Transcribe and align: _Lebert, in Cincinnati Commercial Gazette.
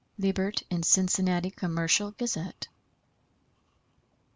_Lebert, 0.19 0.63
in 0.71 0.81
Cincinnati 0.81 1.51
Commercial 1.51 2.09
Gazette. 2.09 2.67